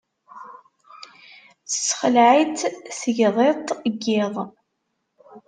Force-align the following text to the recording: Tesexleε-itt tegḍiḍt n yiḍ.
Tesexleε-itt 1.69 2.71
tegḍiḍt 2.99 3.69
n 3.91 3.95
yiḍ. 4.03 4.35